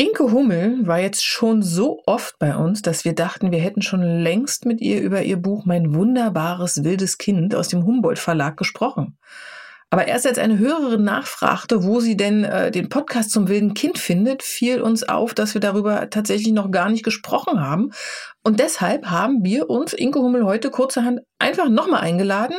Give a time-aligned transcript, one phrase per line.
[0.00, 4.00] Inke Hummel war jetzt schon so oft bei uns, dass wir dachten, wir hätten schon
[4.00, 9.18] längst mit ihr über ihr Buch Mein wunderbares wildes Kind aus dem Humboldt Verlag gesprochen.
[9.90, 13.98] Aber erst als eine Hörerin nachfragte, wo sie denn äh, den Podcast zum wilden Kind
[13.98, 17.90] findet, fiel uns auf, dass wir darüber tatsächlich noch gar nicht gesprochen haben.
[18.42, 22.56] Und deshalb haben wir uns Inke Hummel heute kurzerhand einfach nochmal eingeladen,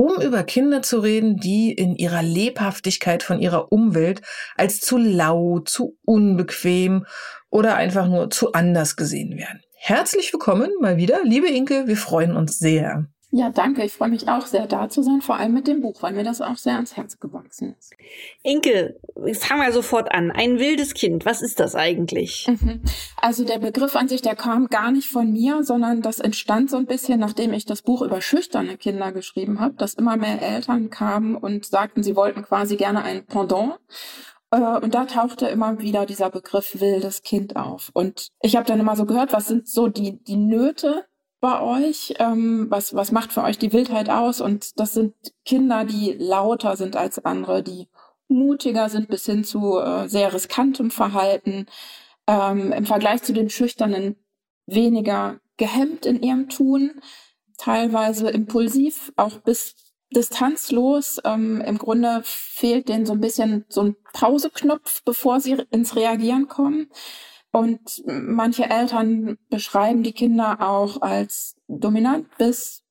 [0.00, 4.22] um über Kinder zu reden, die in ihrer Lebhaftigkeit von ihrer Umwelt
[4.56, 7.04] als zu laut, zu unbequem
[7.50, 9.60] oder einfach nur zu anders gesehen werden.
[9.74, 13.08] Herzlich willkommen mal wieder, liebe Inke, wir freuen uns sehr.
[13.32, 13.84] Ja, danke.
[13.84, 16.24] Ich freue mich auch sehr, da zu sein, vor allem mit dem Buch, weil mir
[16.24, 17.92] das auch sehr ans Herz gewachsen ist.
[18.42, 18.98] Inke,
[19.34, 20.32] fangen wir sofort an.
[20.32, 22.48] Ein wildes Kind, was ist das eigentlich?
[22.48, 22.82] Mhm.
[23.16, 26.76] Also der Begriff an sich, der kam gar nicht von mir, sondern das entstand so
[26.76, 30.90] ein bisschen, nachdem ich das Buch über schüchterne Kinder geschrieben habe, dass immer mehr Eltern
[30.90, 33.78] kamen und sagten, sie wollten quasi gerne ein Pendant.
[34.50, 37.90] Äh, und da tauchte immer wieder dieser Begriff wildes Kind auf.
[37.92, 41.04] Und ich habe dann immer so gehört, was sind so die, die Nöte
[41.40, 42.14] bei euch?
[42.18, 44.40] Ähm, was, was macht für euch die Wildheit aus?
[44.40, 47.88] Und das sind Kinder, die lauter sind als andere, die
[48.28, 51.66] mutiger sind bis hin zu äh, sehr riskantem Verhalten.
[52.26, 54.16] Ähm, Im Vergleich zu den Schüchternen
[54.66, 57.00] weniger gehemmt in ihrem Tun,
[57.58, 59.74] teilweise impulsiv, auch bis
[60.14, 61.20] distanzlos.
[61.24, 66.48] Ähm, Im Grunde fehlt denen so ein bisschen so ein Pauseknopf, bevor sie ins Reagieren
[66.48, 66.88] kommen.
[67.52, 72.84] Und manche Eltern beschreiben die Kinder auch als dominant bis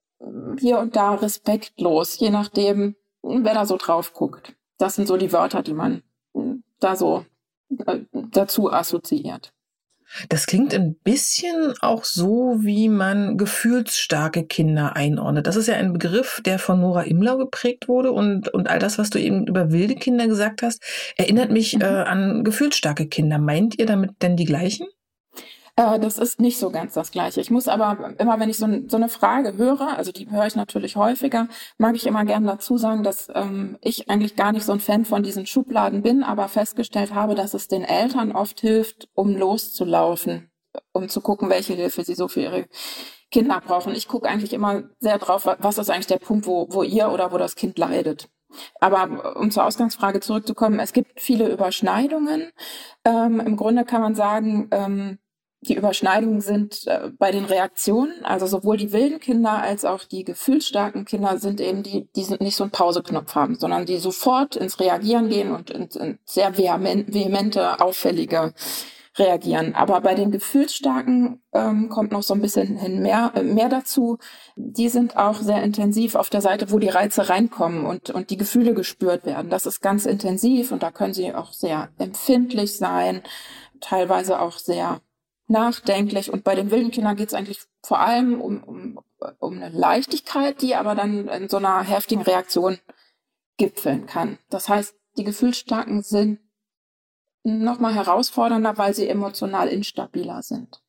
[0.60, 4.56] hier und da respektlos, je nachdem, wer da so drauf guckt.
[4.78, 6.04] Das sind so die Wörter, die man
[6.80, 7.26] da so
[7.86, 9.54] äh, dazu assoziiert.
[10.30, 15.47] Das klingt ein bisschen auch so, wie man gefühlsstarke Kinder einordnet.
[15.47, 18.97] Das ist ja ein Begriff, der von Nora Imlau geprägt wurde und, und all das,
[18.97, 20.83] was du eben über wilde Kinder gesagt hast,
[21.15, 21.81] erinnert mich mhm.
[21.81, 23.37] äh, an gefühlsstarke Kinder.
[23.37, 24.87] Meint ihr damit denn die gleichen?
[25.80, 27.40] Äh, das ist nicht so ganz das Gleiche.
[27.40, 30.56] Ich muss aber immer, wenn ich so, so eine Frage höre, also die höre ich
[30.58, 31.48] natürlich häufiger,
[31.78, 35.06] mag ich immer gerne dazu sagen, dass ähm, ich eigentlich gar nicht so ein Fan
[35.06, 40.52] von diesen Schubladen bin, aber festgestellt habe, dass es den Eltern oft hilft, um loszulaufen,
[40.92, 42.66] um zu gucken, welche Hilfe sie so für ihre
[43.32, 43.95] Kinder brauchen.
[43.95, 47.32] Ich gucke eigentlich immer sehr drauf, was ist eigentlich der Punkt, wo, wo ihr oder
[47.32, 48.28] wo das Kind leidet.
[48.82, 52.52] Aber um zur Ausgangsfrage zurückzukommen, es gibt viele Überschneidungen.
[53.06, 55.20] Ähm, Im Grunde kann man sagen, ähm,
[55.61, 60.23] die Überschneidungen sind äh, bei den Reaktionen, also sowohl die wilden Kinder als auch die
[60.23, 64.55] gefühlsstarken Kinder sind eben die, die sind nicht so einen Pauseknopf haben, sondern die sofort
[64.55, 68.53] ins Reagieren gehen und in, in sehr vehemente, auffällige
[69.17, 69.75] reagieren.
[69.75, 74.17] Aber bei den gefühlsstarken ähm, kommt noch so ein bisschen hin mehr, äh, mehr dazu.
[74.55, 78.37] Die sind auch sehr intensiv auf der Seite, wo die Reize reinkommen und, und die
[78.37, 79.49] Gefühle gespürt werden.
[79.49, 83.21] Das ist ganz intensiv und da können sie auch sehr empfindlich sein,
[83.81, 85.02] teilweise auch sehr
[85.49, 86.32] nachdenklich.
[86.32, 88.99] Und bei den wilden Kindern geht es eigentlich vor allem um, um,
[89.39, 92.80] um eine Leichtigkeit, die aber dann in so einer heftigen Reaktion
[93.58, 94.38] gipfeln kann.
[94.49, 96.39] Das heißt, die Gefühlsstarken sind
[97.43, 100.82] nochmal herausfordernder, weil sie emotional instabiler sind.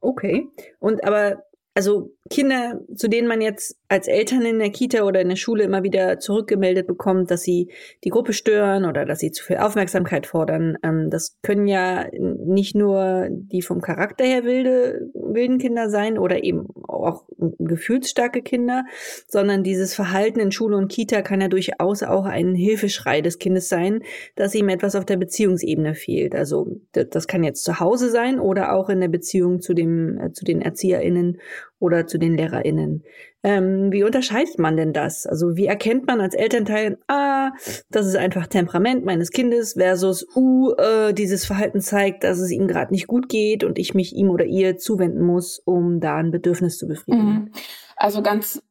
[0.00, 0.48] Okay.
[0.78, 1.42] Und aber
[1.74, 5.62] also Kinder, zu denen man jetzt als Eltern in der Kita oder in der Schule
[5.64, 7.70] immer wieder zurückgemeldet bekommt, dass sie
[8.02, 12.74] die Gruppe stören oder dass sie zu viel Aufmerksamkeit fordern, ähm, das können ja nicht
[12.74, 17.24] nur die vom Charakter her wilde, wilden Kinder sein oder eben auch
[17.58, 18.84] gefühlsstarke Kinder,
[19.28, 23.68] sondern dieses Verhalten in Schule und Kita kann ja durchaus auch ein Hilfeschrei des Kindes
[23.68, 24.02] sein,
[24.34, 26.34] dass ihm etwas auf der Beziehungsebene fehlt.
[26.34, 30.32] Also das kann jetzt zu Hause sein oder auch in der Beziehung zu dem, äh,
[30.32, 31.38] zu den ErzieherInnen
[31.78, 33.04] oder zu den LehrerInnen.
[33.42, 35.26] Ähm, wie unterscheidet man denn das?
[35.26, 37.50] Also wie erkennt man als Elternteil, ah,
[37.90, 42.66] das ist einfach Temperament meines Kindes versus, uh, äh, dieses Verhalten zeigt, dass es ihm
[42.68, 46.30] gerade nicht gut geht und ich mich ihm oder ihr zuwenden muss, um da ein
[46.30, 47.26] Bedürfnis zu befriedigen?
[47.26, 47.50] Mhm.
[47.96, 48.62] Also ganz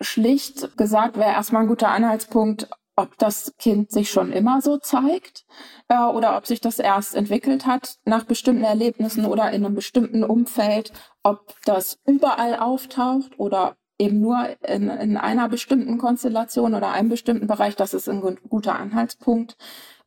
[0.00, 5.44] schlicht gesagt wäre erstmal ein guter Anhaltspunkt, ob das Kind sich schon immer so zeigt
[5.88, 10.24] äh, oder ob sich das erst entwickelt hat nach bestimmten Erlebnissen oder in einem bestimmten
[10.24, 10.92] Umfeld,
[11.22, 17.46] ob das überall auftaucht oder eben nur in, in einer bestimmten Konstellation oder einem bestimmten
[17.46, 19.56] Bereich, das ist ein guter Anhaltspunkt.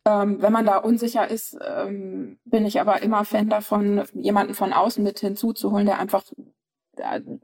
[0.08, 4.74] Ähm, wenn man da unsicher ist, ähm, bin ich aber immer Fan davon, jemanden von
[4.74, 6.24] außen mit hinzuzuholen, der einfach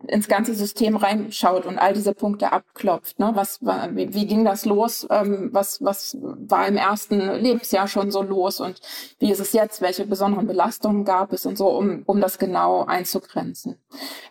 [0.07, 3.19] ins ganze System reinschaut und all diese Punkte abklopft.
[3.19, 3.31] Ne?
[3.33, 5.07] Was wie, wie ging das los?
[5.09, 8.79] Ähm, was, was war im ersten Lebensjahr schon so los und
[9.19, 9.81] wie ist es jetzt?
[9.81, 13.77] Welche besonderen Belastungen gab es und so, um, um das genau einzugrenzen.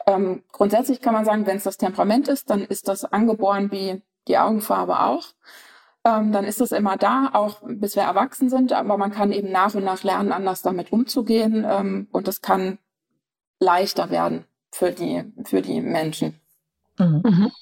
[0.06, 4.02] Ähm, grundsätzlich kann man sagen, wenn es das Temperament ist, dann ist das angeboren wie
[4.28, 5.28] die Augenfarbe auch.
[6.04, 9.52] Ähm, dann ist es immer da, auch bis wir erwachsen sind, aber man kann eben
[9.52, 12.78] nach und nach lernen, anders damit umzugehen ähm, und es kann
[13.58, 16.40] leichter werden für die, für die Menschen.
[16.98, 17.22] Mhm.
[17.24, 17.52] Mhm.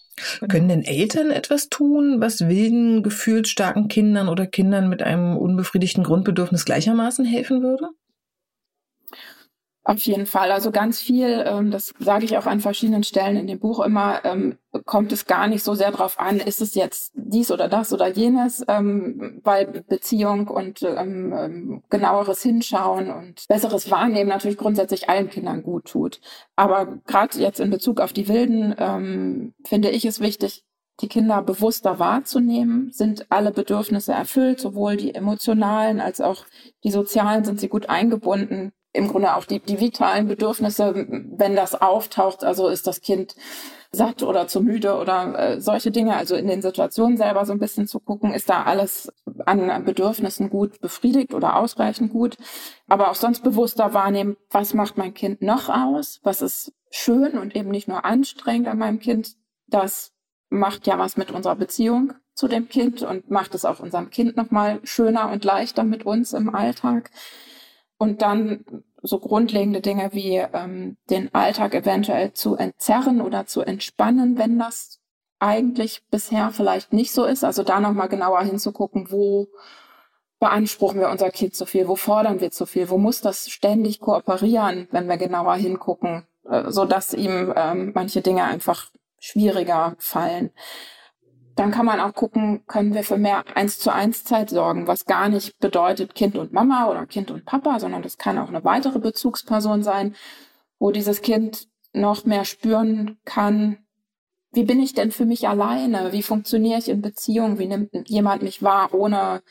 [0.49, 6.65] Können denn Eltern etwas tun, was wilden, gefühlsstarken Kindern oder Kindern mit einem unbefriedigten Grundbedürfnis
[6.65, 7.89] gleichermaßen helfen würde?
[9.89, 10.53] Auf jeden Fall.
[10.53, 14.23] Also ganz viel, ähm, das sage ich auch an verschiedenen Stellen in dem Buch immer,
[14.23, 17.91] ähm, kommt es gar nicht so sehr darauf an, ist es jetzt dies oder das
[17.95, 25.09] oder jenes, ähm, weil Beziehung und ähm, ähm, genaueres Hinschauen und besseres Wahrnehmen natürlich grundsätzlich
[25.09, 26.21] allen Kindern gut tut.
[26.55, 30.65] Aber gerade jetzt in Bezug auf die Wilden ähm, finde ich es wichtig,
[31.01, 36.45] die Kinder bewusster wahrzunehmen, sind alle Bedürfnisse erfüllt, sowohl die emotionalen als auch
[36.85, 41.75] die sozialen, sind sie gut eingebunden im Grunde auch die, die vitalen Bedürfnisse, wenn das
[41.75, 43.35] auftaucht, also ist das Kind
[43.91, 47.59] satt oder zu müde oder äh, solche Dinge, also in den Situationen selber so ein
[47.59, 49.11] bisschen zu gucken, ist da alles
[49.47, 52.37] an Bedürfnissen gut befriedigt oder ausreichend gut,
[52.87, 57.57] aber auch sonst bewusster wahrnehmen, was macht mein Kind noch aus, was ist schön und
[57.57, 59.37] eben nicht nur anstrengend an meinem Kind,
[59.69, 60.13] das
[60.51, 64.37] macht ja was mit unserer Beziehung zu dem Kind und macht es auch unserem Kind
[64.37, 67.11] nochmal schöner und leichter mit uns im Alltag.
[67.99, 68.65] Und dann
[69.03, 75.01] so grundlegende Dinge wie ähm, den Alltag eventuell zu entzerren oder zu entspannen, wenn das
[75.39, 77.45] eigentlich bisher vielleicht nicht so ist.
[77.45, 79.49] Also da nochmal genauer hinzugucken, wo
[80.41, 84.01] beanspruchen wir unser Kind zu viel, wo fordern wir zu viel, wo muss das ständig
[84.01, 90.51] kooperieren, wenn wir genauer hingucken, äh, so dass ihm ähm, manche Dinge einfach schwieriger fallen.
[91.59, 95.07] Dann kann man auch gucken, können wir für mehr eins zu eins Zeit sorgen, was
[95.07, 98.63] gar nicht bedeutet Kind und Mama oder Kind und Papa, sondern das kann auch eine
[98.63, 100.15] weitere Bezugsperson sein,
[100.79, 103.79] wo dieses Kind noch mehr spüren kann,
[104.53, 106.13] wie bin ich denn für mich alleine?
[106.13, 107.59] Wie funktioniere ich in Beziehung?
[107.59, 109.43] Wie nimmt jemand mich wahr, ohne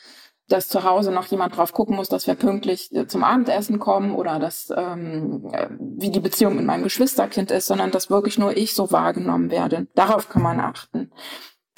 [0.48, 4.14] dass zu Hause noch jemand drauf gucken muss, dass wir pünktlich äh, zum Abendessen kommen
[4.14, 8.56] oder dass ähm, äh, wie die Beziehung mit meinem Geschwisterkind ist, sondern dass wirklich nur
[8.56, 9.88] ich so wahrgenommen werde.
[9.94, 11.10] Darauf kann man achten.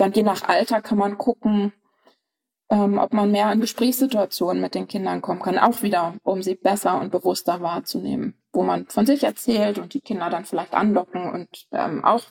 [0.00, 1.74] Dann je nach Alter kann man gucken,
[2.70, 6.54] ähm, ob man mehr in Gesprächssituationen mit den Kindern kommen kann, auch wieder, um sie
[6.54, 11.30] besser und bewusster wahrzunehmen, wo man von sich erzählt und die Kinder dann vielleicht andocken
[11.30, 12.22] und ähm, auch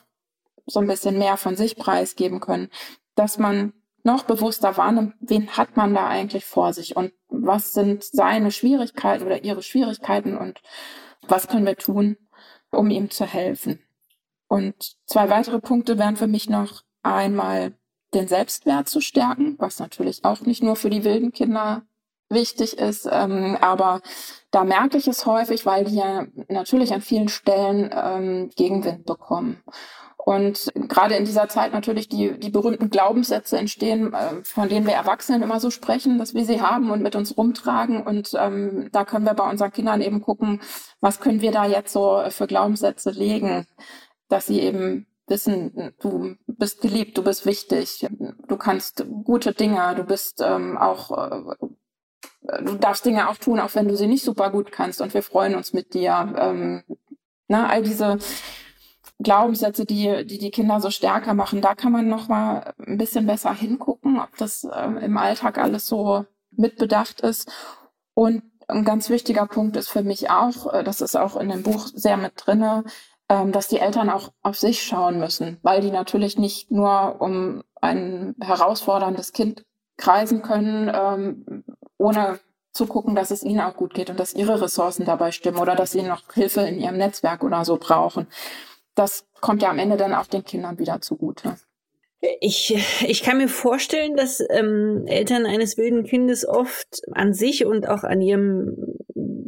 [0.66, 2.70] so ein bisschen mehr von sich preisgeben können,
[3.14, 8.02] dass man noch bewusster wahrnimmt, wen hat man da eigentlich vor sich und was sind
[8.02, 10.60] seine Schwierigkeiten oder ihre Schwierigkeiten und
[11.28, 12.16] was können wir tun,
[12.72, 13.78] um ihm zu helfen.
[14.48, 17.74] Und zwei weitere Punkte wären für mich noch einmal
[18.14, 21.82] den Selbstwert zu stärken, was natürlich auch nicht nur für die wilden Kinder
[22.28, 24.00] wichtig ist, ähm, aber
[24.50, 29.62] da merke ich es häufig, weil die ja natürlich an vielen Stellen ähm, Gegenwind bekommen.
[30.16, 34.92] Und gerade in dieser Zeit natürlich die, die berühmten Glaubenssätze entstehen, äh, von denen wir
[34.92, 38.02] Erwachsenen immer so sprechen, dass wir sie haben und mit uns rumtragen.
[38.02, 40.60] Und ähm, da können wir bei unseren Kindern eben gucken,
[41.00, 43.66] was können wir da jetzt so für Glaubenssätze legen,
[44.28, 48.06] dass sie eben wissen, du bist geliebt, du bist wichtig,
[48.48, 51.54] du kannst gute Dinge, du bist ähm, auch, äh,
[52.62, 55.22] du darfst Dinge auch tun, auch wenn du sie nicht super gut kannst und wir
[55.22, 56.34] freuen uns mit dir.
[56.36, 56.82] Ähm,
[57.48, 58.18] na, all diese
[59.22, 63.26] Glaubenssätze, die, die die Kinder so stärker machen, da kann man noch mal ein bisschen
[63.26, 67.50] besser hingucken, ob das ähm, im Alltag alles so mitbedacht ist.
[68.14, 71.62] Und ein ganz wichtiger Punkt ist für mich auch, äh, das ist auch in dem
[71.62, 72.84] Buch sehr mit drinne,
[73.30, 78.34] dass die Eltern auch auf sich schauen müssen, weil die natürlich nicht nur um ein
[78.40, 79.64] herausforderndes Kind
[79.96, 81.64] kreisen können, ähm,
[81.96, 82.40] ohne
[82.72, 85.74] zu gucken, dass es ihnen auch gut geht und dass ihre Ressourcen dabei stimmen oder
[85.74, 88.26] dass sie noch Hilfe in ihrem Netzwerk oder so brauchen.
[88.94, 91.56] Das kommt ja am Ende dann auch den Kindern wieder zugute.
[92.40, 92.74] Ich,
[93.06, 98.04] ich kann mir vorstellen, dass ähm, Eltern eines wilden Kindes oft an sich und auch
[98.04, 98.76] an ihrem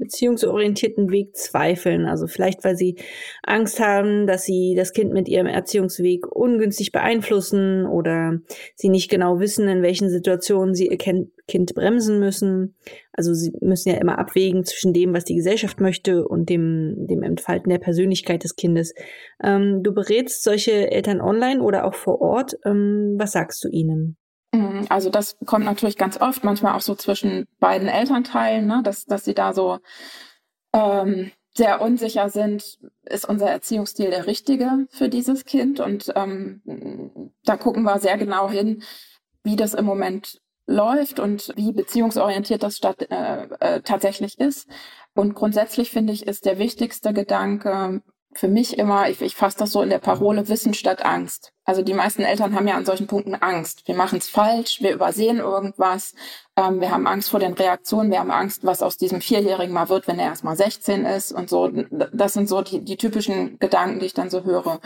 [0.02, 2.06] beziehungsorientierten Weg zweifeln.
[2.06, 2.96] Also vielleicht, weil sie
[3.42, 8.40] Angst haben, dass sie das Kind mit ihrem Erziehungsweg ungünstig beeinflussen oder
[8.74, 12.74] sie nicht genau wissen, in welchen Situationen sie ihr Kind bremsen müssen.
[13.12, 17.22] Also sie müssen ja immer abwägen zwischen dem, was die Gesellschaft möchte und dem, dem
[17.22, 18.94] Entfalten der Persönlichkeit des Kindes.
[19.42, 22.56] Ähm, du berätst solche Eltern online oder auch vor Ort.
[22.64, 24.16] Ähm, was sagst du ihnen?
[24.52, 29.06] Mhm, also das kommt natürlich ganz oft, manchmal auch so zwischen beiden Elternteilen, ne, dass,
[29.06, 29.78] dass sie da so
[30.74, 35.80] ähm, sehr unsicher sind, ist unser Erziehungsstil der richtige für dieses Kind.
[35.80, 38.82] Und ähm, da gucken wir sehr genau hin,
[39.42, 44.68] wie das im Moment läuft und wie beziehungsorientiert das statt, äh, äh, tatsächlich ist.
[45.14, 48.02] Und grundsätzlich finde ich, ist der wichtigste Gedanke
[48.34, 51.52] für mich immer, ich, ich fasse das so in der Parole Wissen statt Angst.
[51.64, 53.86] Also die meisten Eltern haben ja an solchen Punkten Angst.
[53.86, 56.14] Wir machen es falsch, wir übersehen irgendwas,
[56.56, 59.88] ähm, wir haben Angst vor den Reaktionen, wir haben Angst, was aus diesem Vierjährigen mal
[59.88, 61.70] wird, wenn er erst mal 16 ist und so.
[62.12, 64.80] Das sind so die, die typischen Gedanken, die ich dann so höre.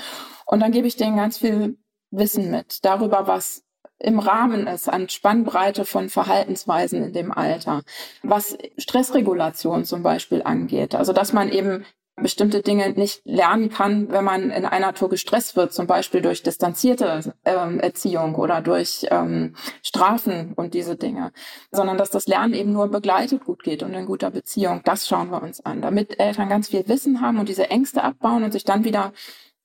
[0.44, 1.78] Und dann gebe ich denen ganz viel
[2.10, 3.62] Wissen mit darüber, was
[3.98, 7.82] im Rahmen ist an Spannbreite von Verhaltensweisen in dem Alter,
[8.22, 10.94] was Stressregulation zum Beispiel angeht.
[10.94, 11.86] Also dass man eben
[12.16, 16.42] bestimmte Dinge nicht lernen kann, wenn man in einer Tour gestresst wird, zum Beispiel durch
[16.42, 21.32] distanzierte ähm, Erziehung oder durch ähm, Strafen und diese Dinge,
[21.70, 24.80] sondern dass das Lernen eben nur begleitet gut geht und in guter Beziehung.
[24.84, 28.44] Das schauen wir uns an, damit Eltern ganz viel Wissen haben und diese Ängste abbauen
[28.44, 29.12] und sich dann wieder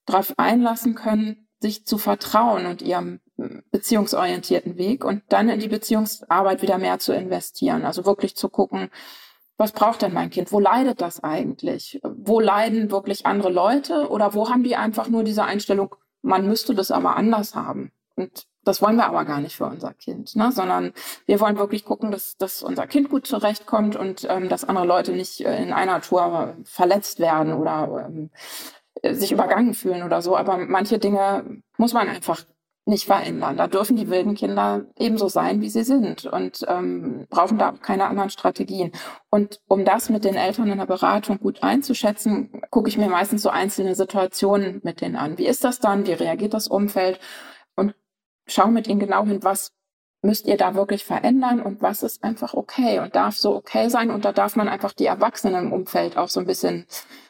[0.04, 3.20] darauf einlassen können, sich zu vertrauen und ihrem
[3.70, 7.84] beziehungsorientierten Weg und dann in die Beziehungsarbeit wieder mehr zu investieren.
[7.84, 8.90] Also wirklich zu gucken,
[9.56, 10.52] was braucht denn mein Kind?
[10.52, 12.00] Wo leidet das eigentlich?
[12.02, 16.74] Wo leiden wirklich andere Leute oder wo haben die einfach nur diese Einstellung, man müsste
[16.74, 17.92] das aber anders haben?
[18.16, 20.52] Und das wollen wir aber gar nicht für unser Kind, ne?
[20.52, 20.92] sondern
[21.26, 25.12] wir wollen wirklich gucken, dass, dass unser Kind gut zurechtkommt und ähm, dass andere Leute
[25.12, 28.30] nicht äh, in einer Tour verletzt werden oder ähm,
[29.02, 30.36] sich übergangen fühlen oder so.
[30.36, 32.44] Aber manche Dinge muss man einfach
[32.84, 33.56] nicht verändern.
[33.56, 38.06] Da dürfen die wilden Kinder ebenso sein, wie sie sind und ähm, brauchen da keine
[38.06, 38.90] anderen Strategien.
[39.30, 43.42] Und um das mit den Eltern in der Beratung gut einzuschätzen, gucke ich mir meistens
[43.42, 45.38] so einzelne Situationen mit denen an.
[45.38, 46.06] Wie ist das dann?
[46.06, 47.20] Wie reagiert das Umfeld?
[47.76, 47.94] Und
[48.46, 49.72] schaue mit ihnen genau hin, was
[50.20, 54.10] müsst ihr da wirklich verändern und was ist einfach okay und darf so okay sein.
[54.10, 56.86] Und da darf man einfach die Erwachsenen im Umfeld auch so ein bisschen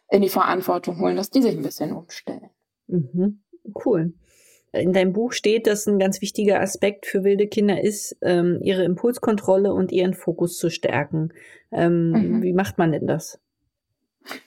[0.08, 2.50] in die Verantwortung holen, dass die sich ein bisschen umstellen.
[2.86, 3.42] Mhm.
[3.84, 4.14] Cool
[4.72, 8.84] in deinem Buch steht, dass ein ganz wichtiger Aspekt für wilde Kinder ist, ähm, ihre
[8.84, 11.32] Impulskontrolle und ihren Fokus zu stärken.
[11.70, 12.42] Ähm, mhm.
[12.42, 13.38] Wie macht man denn das?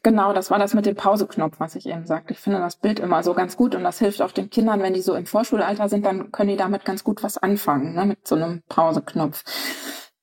[0.03, 2.33] Genau, das war das mit dem Pauseknopf, was ich eben sagte.
[2.33, 4.93] Ich finde das Bild immer so ganz gut und das hilft auch den Kindern, wenn
[4.93, 8.25] die so im Vorschulalter sind, dann können die damit ganz gut was anfangen, ne, mit
[8.27, 9.43] so einem Pauseknopf.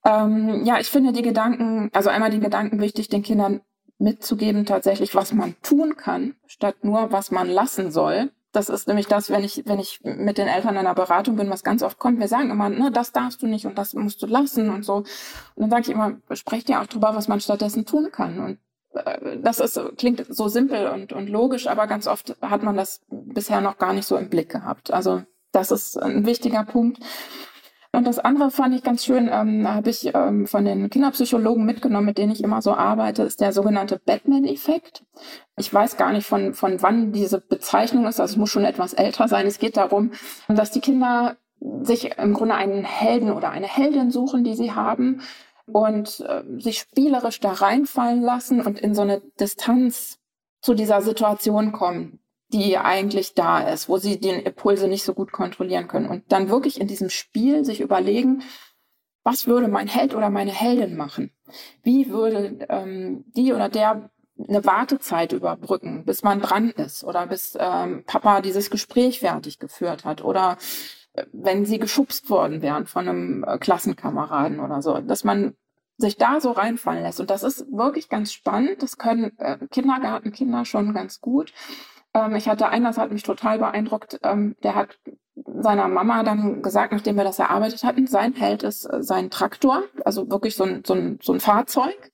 [0.04, 3.60] Ähm, ja, ich finde die Gedanken, also einmal die Gedanken wichtig, den Kindern
[3.98, 8.30] mitzugeben, tatsächlich, was man tun kann, statt nur, was man lassen soll.
[8.52, 11.48] Das ist nämlich das, wenn ich, wenn ich mit den Eltern in einer Beratung bin,
[11.48, 12.20] was ganz oft kommt.
[12.20, 14.96] Wir sagen immer, ne, das darfst du nicht und das musst du lassen und so.
[14.96, 15.06] Und
[15.56, 18.38] dann sage ich immer, sprecht ja auch drüber, was man stattdessen tun kann.
[18.38, 18.58] Und
[18.92, 23.00] äh, das ist, klingt so simpel und, und logisch, aber ganz oft hat man das
[23.08, 24.92] bisher noch gar nicht so im Blick gehabt.
[24.92, 26.98] Also das ist ein wichtiger Punkt.
[27.94, 32.06] Und das andere fand ich ganz schön, ähm, habe ich ähm, von den Kinderpsychologen mitgenommen,
[32.06, 35.04] mit denen ich immer so arbeite, ist der sogenannte Batman-Effekt.
[35.58, 38.94] Ich weiß gar nicht, von, von wann diese Bezeichnung ist, also es muss schon etwas
[38.94, 39.46] älter sein.
[39.46, 40.12] Es geht darum,
[40.48, 41.36] dass die Kinder
[41.82, 45.20] sich im Grunde einen Helden oder eine Heldin suchen, die sie haben
[45.66, 50.18] und äh, sich spielerisch da reinfallen lassen und in so eine Distanz
[50.62, 52.21] zu dieser Situation kommen
[52.52, 56.08] die eigentlich da ist, wo sie den Impulse nicht so gut kontrollieren können.
[56.08, 58.42] Und dann wirklich in diesem Spiel sich überlegen,
[59.24, 61.30] was würde mein Held oder meine Heldin machen?
[61.82, 64.10] Wie würde ähm, die oder der
[64.48, 70.04] eine Wartezeit überbrücken, bis man dran ist oder bis ähm, Papa dieses Gespräch fertig geführt
[70.04, 70.56] hat oder
[71.12, 75.54] äh, wenn sie geschubst worden wären von einem äh, Klassenkameraden oder so, dass man
[75.98, 77.20] sich da so reinfallen lässt.
[77.20, 78.82] Und das ist wirklich ganz spannend.
[78.82, 81.52] Das können äh, Kindergartenkinder schon ganz gut.
[82.14, 84.98] Ähm, ich hatte einen, das hat mich total beeindruckt, ähm, der hat
[85.34, 89.82] seiner Mama dann gesagt, nachdem wir das erarbeitet hatten, sein Held ist äh, sein Traktor,
[90.04, 92.12] also wirklich so ein, so ein, so ein Fahrzeug.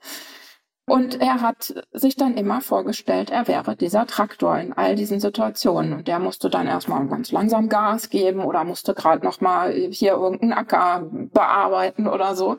[0.89, 5.93] Und er hat sich dann immer vorgestellt, er wäre dieser Traktor in all diesen Situationen.
[5.93, 10.13] Und der musste dann erstmal ganz langsam Gas geben oder musste gerade noch mal hier
[10.13, 12.57] irgendeinen Acker bearbeiten oder so.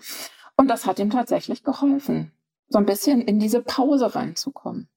[0.57, 2.31] Und das hat ihm tatsächlich geholfen,
[2.67, 4.89] so ein bisschen in diese Pause reinzukommen.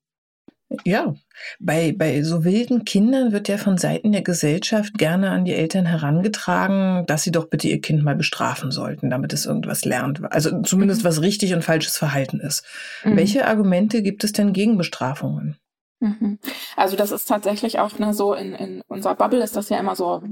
[0.85, 1.15] Ja,
[1.59, 5.87] bei, bei so wilden Kindern wird ja von Seiten der Gesellschaft gerne an die Eltern
[5.87, 10.23] herangetragen, dass sie doch bitte ihr Kind mal bestrafen sollten, damit es irgendwas lernt.
[10.33, 11.09] Also zumindest mhm.
[11.09, 12.65] was richtig und falsches Verhalten ist.
[13.05, 13.17] Mhm.
[13.17, 15.57] Welche Argumente gibt es denn gegen Bestrafungen?
[16.01, 16.39] Mhm.
[16.77, 19.95] Also das ist tatsächlich auch ne, so in, in unserer Bubble ist das ja immer
[19.95, 20.23] so,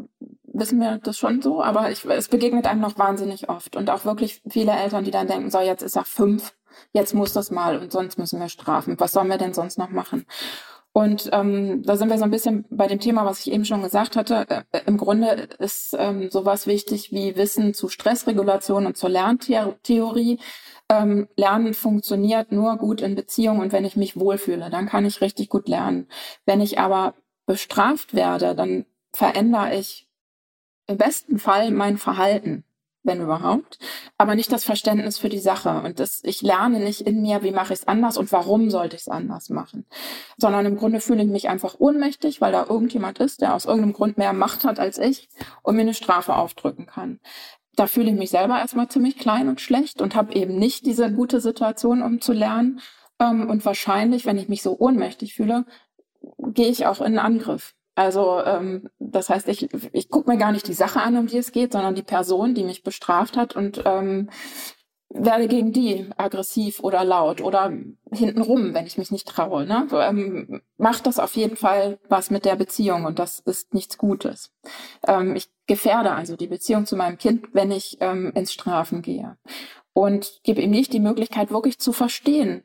[0.44, 4.04] wissen wir das schon so, aber ich, es begegnet einem noch wahnsinnig oft und auch
[4.04, 6.52] wirklich viele Eltern, die dann denken, so jetzt ist er fünf
[6.92, 8.98] jetzt muss das mal und sonst müssen wir strafen.
[8.98, 10.26] Was sollen wir denn sonst noch machen?
[10.92, 13.82] Und ähm, da sind wir so ein bisschen bei dem Thema, was ich eben schon
[13.82, 14.46] gesagt hatte.
[14.48, 20.40] Äh, Im Grunde ist ähm, sowas wichtig wie Wissen zu Stressregulation und zur Lerntheorie.
[20.88, 25.20] Ähm, Lernen funktioniert nur gut in Beziehungen und wenn ich mich wohlfühle, dann kann ich
[25.20, 26.08] richtig gut lernen.
[26.44, 27.14] Wenn ich aber
[27.46, 30.08] bestraft werde, dann verändere ich
[30.88, 32.64] im besten Fall mein Verhalten
[33.02, 33.78] wenn überhaupt,
[34.19, 35.83] aber nicht das Verständnis für die Sache.
[35.85, 38.97] Und das, ich lerne nicht in mir, wie mache ich es anders und warum sollte
[38.97, 39.87] ich es anders machen,
[40.37, 43.95] sondern im Grunde fühle ich mich einfach ohnmächtig, weil da irgendjemand ist, der aus irgendeinem
[43.95, 45.28] Grund mehr Macht hat als ich
[45.62, 47.21] und mir eine Strafe aufdrücken kann.
[47.76, 51.11] Da fühle ich mich selber erstmal ziemlich klein und schlecht und habe eben nicht diese
[51.11, 52.80] gute Situation, um zu lernen.
[53.19, 55.64] Ähm, und wahrscheinlich, wenn ich mich so ohnmächtig fühle,
[56.38, 57.75] gehe ich auch in Angriff.
[58.00, 61.37] Also ähm, das heißt, ich, ich gucke mir gar nicht die Sache an, um die
[61.37, 64.30] es geht, sondern die Person, die mich bestraft hat und ähm,
[65.11, 67.71] werde gegen die aggressiv oder laut oder
[68.11, 69.66] hintenrum, wenn ich mich nicht traue.
[69.66, 69.87] Ne?
[69.92, 74.50] Ähm, macht das auf jeden Fall was mit der Beziehung und das ist nichts Gutes.
[75.07, 79.37] Ähm, ich gefährde also die Beziehung zu meinem Kind, wenn ich ähm, ins Strafen gehe
[79.92, 82.62] und gebe ihm nicht die Möglichkeit, wirklich zu verstehen,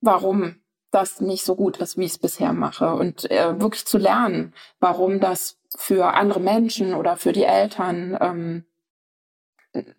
[0.00, 0.62] warum
[0.96, 2.94] das nicht so gut ist, wie ich es bisher mache.
[2.94, 8.64] Und äh, wirklich zu lernen, warum das für andere Menschen oder für die Eltern ähm,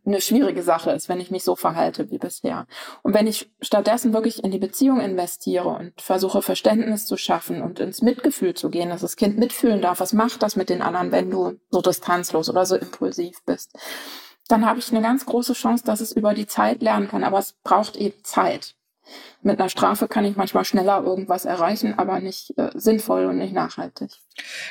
[0.06, 2.66] eine schwierige Sache ist, wenn ich mich so verhalte wie bisher.
[3.04, 7.80] Und wenn ich stattdessen wirklich in die Beziehung investiere und versuche Verständnis zu schaffen und
[7.80, 11.12] ins Mitgefühl zu gehen, dass das Kind mitfühlen darf, was macht das mit den anderen,
[11.12, 13.78] wenn du so distanzlos oder so impulsiv bist,
[14.48, 17.24] dann habe ich eine ganz große Chance, dass es über die Zeit lernen kann.
[17.24, 18.77] Aber es braucht eben Zeit.
[19.42, 23.54] Mit einer Strafe kann ich manchmal schneller irgendwas erreichen, aber nicht äh, sinnvoll und nicht
[23.54, 24.12] nachhaltig.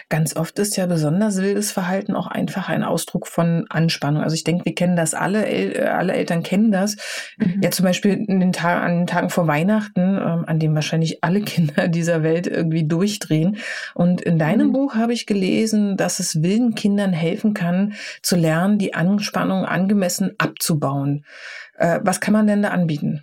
[0.09, 4.23] Ganz oft ist ja besonders wildes Verhalten auch einfach ein Ausdruck von Anspannung.
[4.23, 6.97] Also ich denke, wir kennen das alle, El äh, alle Eltern kennen das.
[7.39, 7.61] Mhm.
[7.63, 11.41] Ja, zum Beispiel in den an den Tagen vor Weihnachten, ähm, an dem wahrscheinlich alle
[11.43, 13.59] Kinder dieser Welt irgendwie durchdrehen.
[13.95, 14.73] Und in deinem mhm.
[14.73, 20.35] Buch habe ich gelesen, dass es wilden Kindern helfen kann, zu lernen, die Anspannung angemessen
[20.39, 21.25] abzubauen.
[21.79, 23.23] Äh, was kann man denn da anbieten?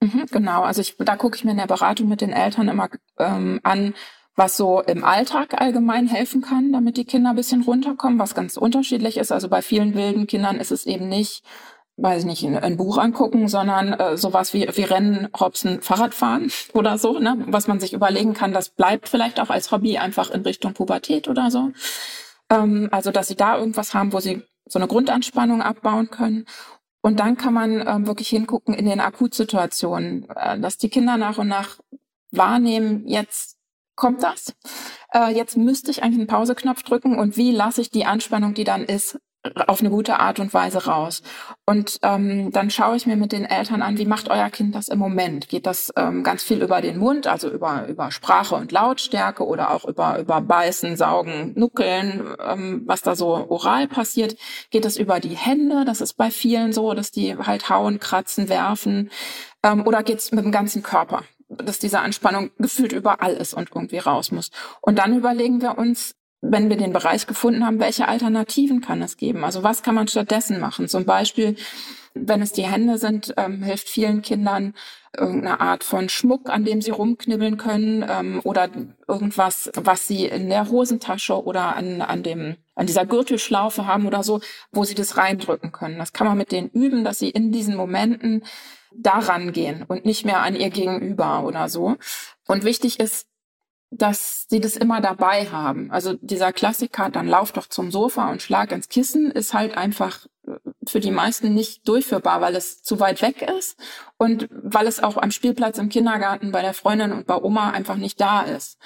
[0.00, 2.88] Mhm, genau, also ich, da gucke ich mir in der Beratung mit den Eltern immer
[3.18, 3.94] ähm, an,
[4.36, 8.56] was so im Alltag allgemein helfen kann, damit die Kinder ein bisschen runterkommen, was ganz
[8.56, 9.32] unterschiedlich ist.
[9.32, 11.42] Also bei vielen wilden Kindern ist es eben nicht,
[11.96, 16.52] weiß ich nicht, ein, ein Buch angucken, sondern äh, sowas wie, wie Rennen, Hopsen, Fahrradfahren
[16.72, 17.44] oder so, ne?
[17.48, 21.26] was man sich überlegen kann, das bleibt vielleicht auch als Hobby einfach in Richtung Pubertät
[21.26, 21.72] oder so.
[22.48, 26.46] Ähm, also dass sie da irgendwas haben, wo sie so eine Grundanspannung abbauen können.
[27.00, 31.38] Und dann kann man ähm, wirklich hingucken in den Akutsituationen, äh, dass die Kinder nach
[31.38, 31.78] und nach
[32.30, 33.56] wahrnehmen, jetzt
[33.94, 34.54] kommt das.
[35.12, 38.64] Äh, jetzt müsste ich eigentlich einen Pauseknopf drücken und wie lasse ich die Anspannung, die
[38.64, 39.18] dann ist,
[39.66, 41.22] auf eine gute Art und Weise raus.
[41.64, 44.88] Und ähm, dann schaue ich mir mit den Eltern an, wie macht euer Kind das
[44.88, 45.48] im Moment?
[45.48, 49.70] Geht das ähm, ganz viel über den Mund, also über, über Sprache und Lautstärke oder
[49.70, 54.36] auch über, über Beißen, Saugen, Nuckeln, ähm, was da so oral passiert?
[54.70, 55.84] Geht das über die Hände?
[55.84, 59.10] Das ist bei vielen so, dass die halt hauen, kratzen, werfen.
[59.62, 61.22] Ähm, oder geht's mit dem ganzen Körper?
[61.48, 64.50] dass diese Anspannung gefühlt überall ist und irgendwie raus muss.
[64.82, 69.16] Und dann überlegen wir uns, wenn wir den Bereich gefunden haben, welche Alternativen kann es
[69.16, 69.44] geben?
[69.44, 70.88] Also was kann man stattdessen machen?
[70.88, 71.56] Zum Beispiel,
[72.14, 74.74] wenn es die Hände sind, ähm, hilft vielen Kindern
[75.16, 78.68] irgendeine Art von Schmuck, an dem sie rumknibbeln können ähm, oder
[79.08, 84.22] irgendwas, was sie in der Hosentasche oder an, an dem an dieser Gürtelschlaufe haben oder
[84.22, 85.98] so, wo sie das reindrücken können.
[85.98, 88.44] Das kann man mit denen üben, dass sie in diesen Momenten
[88.94, 91.96] daran gehen und nicht mehr an ihr Gegenüber oder so.
[92.46, 93.26] Und wichtig ist,
[93.90, 95.90] dass sie das immer dabei haben.
[95.90, 100.26] Also dieser Klassiker, dann lauf doch zum Sofa und schlag ins Kissen, ist halt einfach
[100.46, 100.52] äh,
[100.86, 103.78] für die meisten nicht durchführbar, weil es zu weit weg ist
[104.18, 107.96] und weil es auch am Spielplatz im Kindergarten bei der Freundin und bei Oma einfach
[107.96, 108.78] nicht da ist.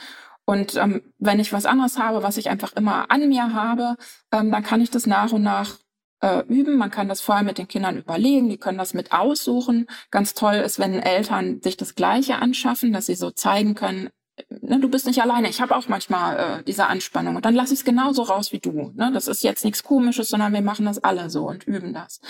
[0.45, 3.97] Und ähm, wenn ich was anderes habe, was ich einfach immer an mir habe,
[4.33, 5.79] ähm, dann kann ich das nach und nach
[6.21, 6.77] äh, üben.
[6.77, 9.87] Man kann das vorher mit den Kindern überlegen, die können das mit aussuchen.
[10.11, 14.11] Ganz toll ist, wenn Eltern sich das Gleiche anschaffen, dass sie so zeigen können,
[14.49, 15.49] ne, du bist nicht alleine.
[15.49, 17.37] Ich habe auch manchmal äh, diese Anspannung.
[17.37, 18.93] Und dann lasse ich es genauso raus wie du.
[18.95, 19.11] Ne?
[19.13, 22.21] Das ist jetzt nichts Komisches, sondern wir machen das alle so und üben das.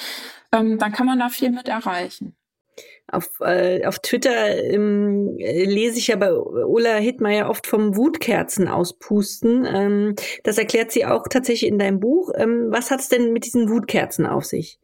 [0.53, 2.37] Ähm, dann kann man da viel mit erreichen.
[3.11, 9.66] Auf, äh, auf Twitter ähm, lese ich ja bei Ulla Hittmeier oft vom Wutkerzen auspusten.
[9.66, 12.31] Ähm, das erklärt sie auch tatsächlich in deinem Buch.
[12.35, 14.79] Ähm, was hat es denn mit diesen Wutkerzen auf sich?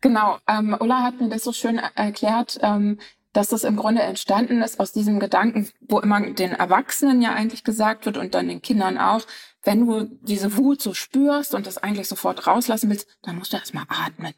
[0.00, 2.58] Genau, ähm, Ulla hat mir das so schön erklärt.
[2.62, 2.98] Ähm,
[3.36, 7.64] dass das im Grunde entstanden ist aus diesem Gedanken, wo immer den Erwachsenen ja eigentlich
[7.64, 9.22] gesagt wird und dann den Kindern auch,
[9.62, 13.58] wenn du diese Wut so spürst und das eigentlich sofort rauslassen willst, dann musst du
[13.58, 14.32] erstmal atmen.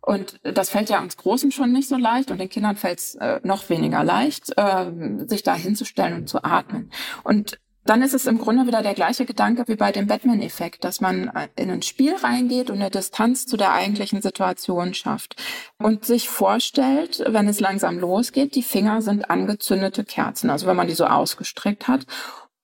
[0.00, 3.14] Und das fällt ja uns Großen schon nicht so leicht und den Kindern fällt es
[3.16, 4.92] äh, noch weniger leicht, äh,
[5.26, 6.90] sich da hinzustellen und zu atmen.
[7.24, 11.00] Und dann ist es im Grunde wieder der gleiche Gedanke wie bei dem Batman-Effekt, dass
[11.00, 15.36] man äh, in ein Spiel reingeht und eine Distanz zu der eigentlichen Situation schafft
[15.78, 20.88] und sich vorstellt, wenn es langsam losgeht, die Finger sind angezündete Kerzen, also wenn man
[20.88, 22.06] die so ausgestreckt hat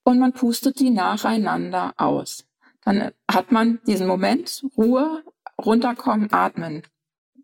[0.04, 2.46] und man pustet die nacheinander aus.
[2.84, 5.22] Dann hat man diesen Moment Ruhe,
[5.62, 6.82] runterkommen, atmen,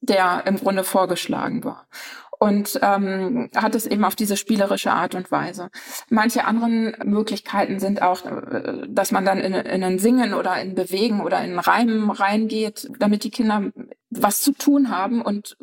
[0.01, 1.87] der im Grunde vorgeschlagen war
[2.39, 5.71] und ähm, hat es eben auf diese spielerische Art und Weise.
[6.09, 10.75] Manche anderen Möglichkeiten sind auch, äh, dass man dann in, in ein Singen oder in
[10.75, 13.71] Bewegen oder in Reimen reingeht, damit die Kinder
[14.11, 15.57] was zu tun haben und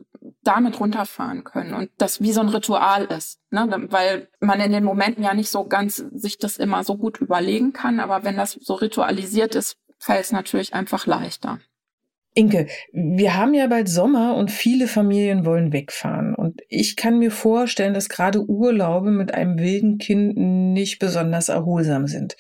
[0.44, 3.88] damit runterfahren können und das wie so ein Ritual ist, ne?
[3.90, 7.74] weil man in den Momenten ja nicht so ganz sich das immer so gut überlegen
[7.74, 11.60] kann, aber wenn das so ritualisiert ist, fällt es natürlich einfach leichter.
[12.36, 16.34] Inke, wir haben ja bald Sommer und viele Familien wollen wegfahren.
[16.34, 22.08] Und ich kann mir vorstellen, dass gerade Urlaube mit einem wilden Kind nicht besonders erholsam
[22.08, 22.36] sind.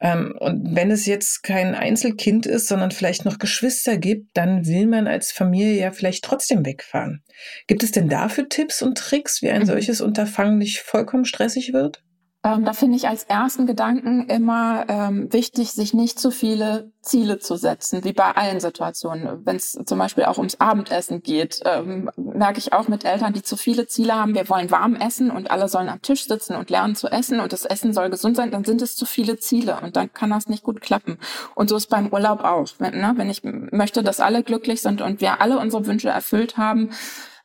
[0.00, 4.86] Ähm, und wenn es jetzt kein Einzelkind ist, sondern vielleicht noch Geschwister gibt, dann will
[4.88, 7.22] man als Familie ja vielleicht trotzdem wegfahren.
[7.68, 9.66] Gibt es denn dafür Tipps und Tricks, wie ein mhm.
[9.66, 12.02] solches Unterfangen nicht vollkommen stressig wird?
[12.44, 17.40] Ähm, da finde ich als ersten Gedanken immer ähm, wichtig, sich nicht zu viele Ziele
[17.40, 19.44] zu setzen, wie bei allen Situationen.
[19.44, 23.42] Wenn es zum Beispiel auch ums Abendessen geht, ähm, merke ich auch mit Eltern, die
[23.42, 24.36] zu viele Ziele haben.
[24.36, 27.52] Wir wollen warm essen und alle sollen am Tisch sitzen und lernen zu essen und
[27.52, 30.46] das Essen soll gesund sein, dann sind es zu viele Ziele und dann kann das
[30.46, 31.18] nicht gut klappen.
[31.56, 32.68] Und so ist beim Urlaub auch.
[32.78, 36.56] Wenn, ne, wenn ich möchte, dass alle glücklich sind und wir alle unsere Wünsche erfüllt
[36.56, 36.90] haben,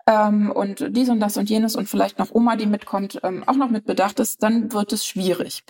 [0.06, 3.56] ähm, und dies und das und jenes und vielleicht noch Oma, die mitkommt, ähm, auch
[3.56, 5.64] noch mit bedacht ist, dann wird es schwierig.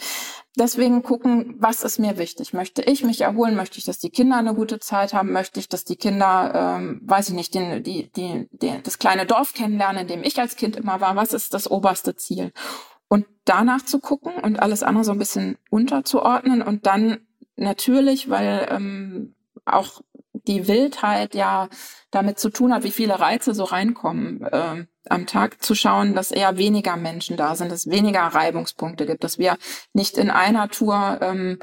[0.58, 2.54] Deswegen gucken, was ist mir wichtig?
[2.54, 3.56] Möchte ich mich erholen?
[3.56, 5.32] Möchte ich, dass die Kinder eine gute Zeit haben?
[5.32, 9.26] Möchte ich, dass die Kinder, ähm, weiß ich nicht, den, die, die, die, das kleine
[9.26, 11.16] Dorf kennenlernen, in dem ich als Kind immer war?
[11.16, 12.54] Was ist das oberste Ziel?
[13.08, 17.20] Und danach zu gucken und alles andere so ein bisschen unterzuordnen und dann
[17.56, 20.02] natürlich, weil ähm, auch
[20.48, 21.70] die Wildheit ja
[22.12, 26.32] damit zu tun hat, wie viele Reize so reinkommen äh, am Tag, zu schauen, dass
[26.32, 29.58] eher weniger Menschen da sind, dass weniger Reibungspunkte gibt, dass wir
[29.94, 31.60] nicht in einer Tour ähm,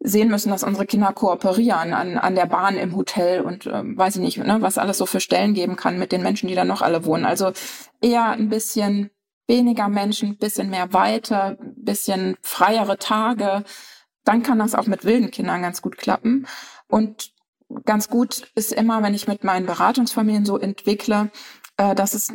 [0.00, 4.16] sehen müssen, dass unsere Kinder kooperieren an, an der Bahn im Hotel und ähm, weiß
[4.16, 6.64] ich nicht, ne, was alles so für Stellen geben kann mit den Menschen, die da
[6.64, 7.24] noch alle wohnen.
[7.24, 7.52] Also
[8.00, 9.10] eher ein bisschen
[9.48, 13.64] weniger Menschen, bisschen mehr Weite, bisschen freiere Tage.
[14.24, 16.46] Dann kann das auch mit wilden Kindern ganz gut klappen.
[16.86, 17.32] Und
[17.84, 21.30] ganz gut ist immer, wenn ich mit meinen Beratungsfamilien so entwickle,
[21.76, 22.32] äh, dass es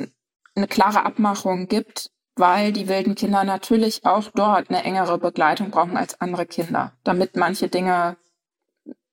[0.56, 5.98] eine klare Abmachung gibt, weil die wilden Kinder natürlich auch dort eine engere Begleitung brauchen
[5.98, 8.18] als andere Kinder, damit manche Dinge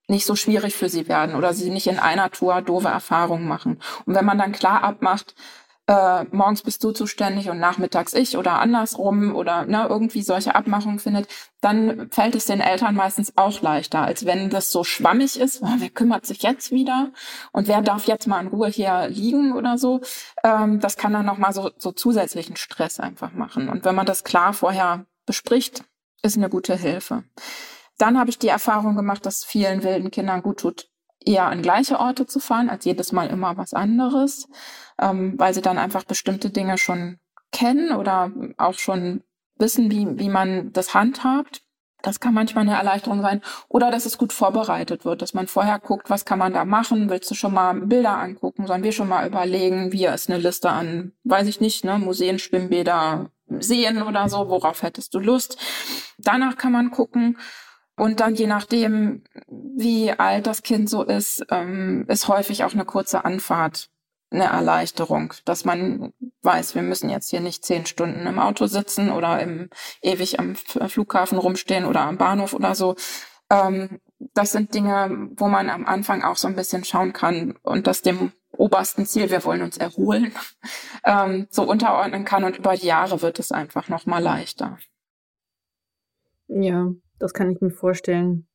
[0.09, 3.80] nicht so schwierig für sie werden oder sie nicht in einer Tour doofe Erfahrungen machen.
[4.06, 5.35] Und wenn man dann klar abmacht,
[5.90, 11.00] äh, morgens bist du zuständig und nachmittags ich oder andersrum oder ne, irgendwie solche Abmachungen
[11.00, 11.26] findet,
[11.61, 15.68] dann fällt es den Eltern meistens auch leichter, als wenn das so schwammig ist, oh,
[15.79, 17.11] wer kümmert sich jetzt wieder
[17.50, 20.00] und wer darf jetzt mal in Ruhe hier liegen oder so.
[20.44, 23.68] Ähm, das kann dann nochmal so, so zusätzlichen Stress einfach machen.
[23.68, 25.83] Und wenn man das klar vorher bespricht,
[26.22, 27.24] ist eine gute Hilfe.
[27.98, 30.88] Dann habe ich die Erfahrung gemacht, dass vielen wilden Kindern gut tut,
[31.24, 34.48] eher an gleiche Orte zu fahren, als jedes Mal immer was anderes
[35.00, 37.18] ähm, weil sie dann einfach bestimmte Dinge schon
[37.52, 39.22] kennen oder auch schon
[39.56, 41.62] wissen, wie, wie man das handhabt.
[42.02, 43.42] Das kann manchmal eine Erleichterung sein.
[43.68, 47.10] Oder dass es gut vorbereitet wird, dass man vorher guckt, was kann man da machen?
[47.10, 48.66] Willst du schon mal Bilder angucken?
[48.66, 52.38] Sollen wir schon mal überlegen, wie ist eine Liste an, weiß ich nicht, ne, Museen,
[52.38, 55.58] Schwimmbäder, Seen oder so, worauf hättest du Lust?
[56.16, 57.36] Danach kann man gucken.
[57.96, 62.86] Und dann je nachdem, wie alt das Kind so ist, ähm, ist häufig auch eine
[62.86, 63.90] kurze Anfahrt
[64.31, 66.12] eine Erleichterung, dass man
[66.43, 69.71] weiß, wir müssen jetzt hier nicht zehn Stunden im Auto sitzen oder im,
[70.03, 72.95] ewig am Flughafen rumstehen oder am Bahnhof oder so.
[73.51, 74.01] Ähm,
[74.35, 78.03] das sind Dinge, wo man am Anfang auch so ein bisschen schauen kann und das
[78.03, 80.33] dem obersten Ziel, wir wollen uns erholen,
[81.05, 84.79] ähm, so unterordnen kann und über die Jahre wird es einfach noch mal leichter.
[86.49, 88.47] Ja, das kann ich mir vorstellen.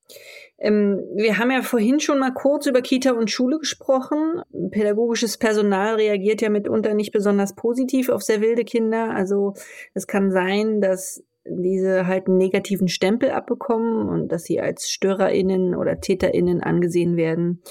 [0.58, 4.42] Ähm, wir haben ja vorhin schon mal kurz über Kita und Schule gesprochen.
[4.72, 9.12] Pädagogisches Personal reagiert ja mitunter nicht besonders positiv auf sehr wilde Kinder.
[9.12, 9.54] Also
[9.94, 15.76] es kann sein, dass diese halt einen negativen Stempel abbekommen und dass sie als StörerInnen
[15.76, 17.62] oder TäterInnen angesehen werden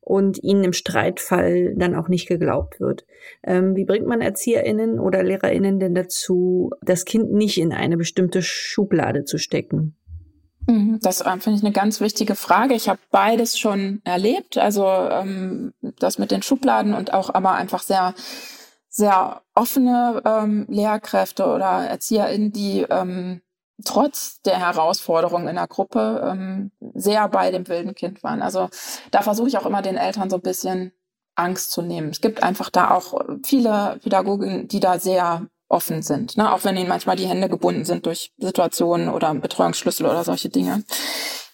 [0.00, 3.06] und ihnen im Streitfall dann auch nicht geglaubt wird.
[3.42, 8.42] Ähm, wie bringt man ErzieherInnen oder LehrerInnen denn dazu, das Kind nicht in eine bestimmte
[8.42, 9.96] Schublade zu stecken?
[10.66, 12.74] Mhm, das äh, finde ich eine ganz wichtige Frage.
[12.74, 17.82] Ich habe beides schon erlebt, also ähm, das mit den Schubladen und auch aber einfach
[17.82, 18.14] sehr
[18.88, 23.40] sehr offene ähm, Lehrkräfte oder ErzieherInnen, die ähm,
[23.84, 28.42] trotz der Herausforderungen in der Gruppe ähm, sehr bei dem wilden Kind waren.
[28.42, 28.68] Also
[29.10, 30.92] da versuche ich auch immer den Eltern so ein bisschen
[31.34, 32.10] Angst zu nehmen.
[32.10, 36.52] Es gibt einfach da auch viele Pädagogen, die da sehr offen sind, ne?
[36.52, 40.84] auch wenn ihnen manchmal die Hände gebunden sind durch Situationen oder Betreuungsschlüssel oder solche Dinge.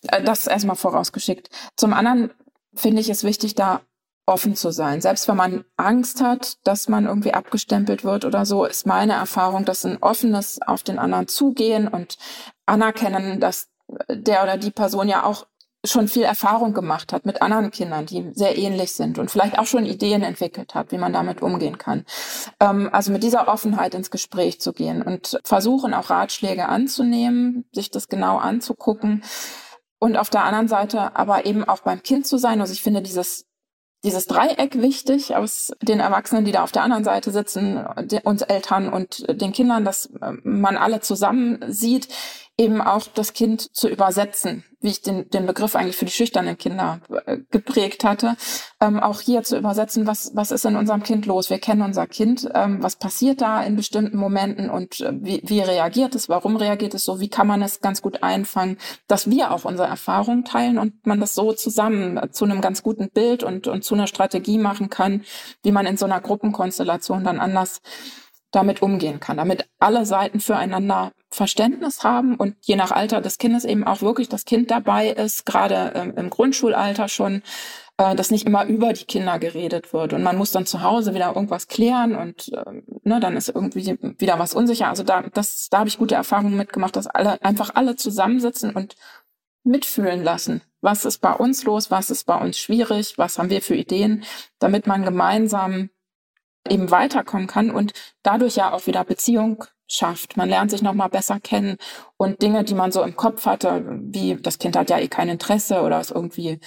[0.09, 1.49] Äh, das erstmal vorausgeschickt.
[1.77, 2.31] Zum anderen
[2.75, 3.81] finde ich es wichtig, da
[4.27, 5.01] offen zu sein.
[5.01, 9.65] Selbst wenn man Angst hat, dass man irgendwie abgestempelt wird oder so, ist meine Erfahrung,
[9.65, 12.19] dass ein offenes auf den anderen zugehen und
[12.67, 13.69] anerkennen, dass
[14.11, 15.47] der oder die Person ja auch
[15.85, 19.67] schon viel Erfahrung gemacht hat mit anderen Kindern, die sehr ähnlich sind und vielleicht auch
[19.67, 22.05] schon Ideen entwickelt hat, wie man damit umgehen kann.
[22.61, 27.91] Ähm, also mit dieser Offenheit ins Gespräch zu gehen und versuchen auch Ratschläge anzunehmen, sich
[27.91, 29.23] das genau anzugucken
[30.01, 32.61] und auf der anderen Seite aber eben auch beim Kind zu sein.
[32.61, 33.45] Also ich finde dieses
[34.05, 37.85] dieses Dreieck wichtig aus den Erwachsenen, die da auf der anderen Seite sitzen,
[38.23, 40.11] uns Eltern und den Kindern, dass
[40.45, 42.09] man alle zusammen sieht,
[42.59, 46.59] eben auch das Kind zu übersetzen, wie ich den, den Begriff eigentlich für die schüchternen
[46.59, 48.37] Kinder äh, geprägt hatte,
[48.81, 51.51] ähm, auch hier zu übersetzen, was, was ist in unserem Kind los?
[51.51, 55.61] Wir kennen unser Kind, ähm, was passiert da in bestimmten Momenten und äh, wie, wie
[55.61, 59.53] reagiert es, warum reagiert es so, wie kann man es ganz gut einfangen, dass wir
[59.53, 63.45] auch unsere Erfahrungen teilen und man das so zusammen äh, zu einem ganz guten Bild
[63.45, 65.23] und, und zu einer Strategie machen kann,
[65.63, 67.81] wie man in so einer Gruppenkonstellation dann anders
[68.51, 73.65] damit umgehen kann, damit alle Seiten füreinander Verständnis haben und je nach Alter des Kindes
[73.65, 77.43] eben auch wirklich das Kind dabei ist, gerade ähm, im Grundschulalter schon,
[77.99, 81.15] äh, dass nicht immer über die Kinder geredet wird und man muss dann zu Hause
[81.15, 84.89] wieder irgendwas klären und äh, ne, dann ist irgendwie wieder was unsicher.
[84.89, 88.97] Also da, das, da habe ich gute Erfahrungen mitgemacht, dass alle einfach alle zusammensitzen und
[89.65, 90.63] mitfühlen lassen.
[90.81, 91.91] Was ist bei uns los?
[91.91, 93.19] Was ist bei uns schwierig?
[93.19, 94.25] Was haben wir für Ideen,
[94.59, 95.91] damit man gemeinsam
[96.69, 100.37] eben weiterkommen kann und dadurch ja auch wieder Beziehung schafft.
[100.37, 101.77] Man lernt sich nochmal besser kennen
[102.17, 105.29] und Dinge, die man so im Kopf hatte, wie das Kind hat ja eh kein
[105.29, 106.61] Interesse oder ist irgendwie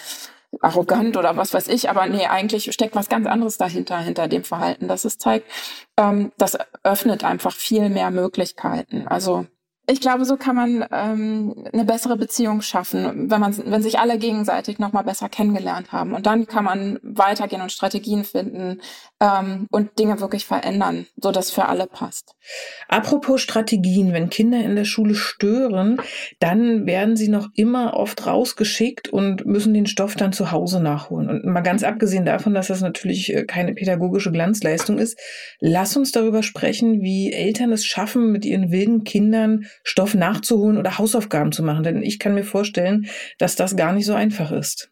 [0.60, 4.44] arrogant oder was weiß ich, aber nee, eigentlich steckt was ganz anderes dahinter, hinter dem
[4.44, 5.50] Verhalten, das es zeigt.
[5.98, 9.08] Ähm, das öffnet einfach viel mehr Möglichkeiten.
[9.08, 9.46] Also
[9.92, 14.18] ich glaube, so kann man ähm, eine bessere Beziehung schaffen, wenn man, wenn sich alle
[14.18, 16.14] gegenseitig noch mal besser kennengelernt haben.
[16.14, 18.80] Und dann kann man weitergehen und Strategien finden
[19.20, 22.36] ähm, und Dinge wirklich verändern, so dass für alle passt.
[22.88, 26.02] Apropos Strategien, wenn Kinder in der Schule stören,
[26.40, 31.30] dann werden sie noch immer oft rausgeschickt und müssen den Stoff dann zu Hause nachholen.
[31.30, 35.20] Und mal ganz abgesehen davon, dass das natürlich äh, keine pädagogische Glanzleistung ist,
[35.60, 40.98] lass uns darüber sprechen, wie Eltern es schaffen, mit ihren wilden Kindern Stoff nachzuholen oder
[40.98, 41.84] Hausaufgaben zu machen.
[41.84, 44.92] Denn ich kann mir vorstellen, dass das gar nicht so einfach ist.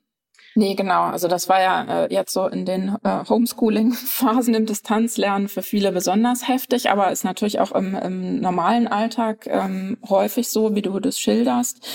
[0.56, 1.04] Nee, genau.
[1.04, 5.92] Also das war ja äh, jetzt so in den äh, Homeschooling-Phasen im Distanzlernen für viele
[5.92, 11.00] besonders heftig, aber ist natürlich auch im, im normalen Alltag ähm, häufig so, wie du
[11.00, 11.88] das schilderst.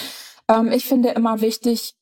[0.49, 1.95] Ähm, ich finde immer wichtig,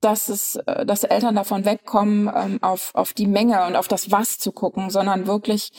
[0.00, 4.10] dass es, äh, dass Eltern davon wegkommen, ähm, auf, auf die Menge und auf das
[4.10, 5.70] Was zu gucken, sondern wirklich